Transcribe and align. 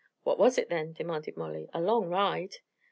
"What 0.23 0.39
was 0.39 0.57
it 0.57 0.69
then?" 0.69 0.93
demanded 0.93 1.37
Molly. 1.37 1.69
"A 1.75 1.79
long 1.79 2.09
ride!" 2.09 2.55